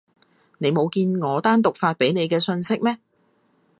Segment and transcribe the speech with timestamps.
[0.57, 2.97] 你冇見我單獨發畀你嘅訊息咩？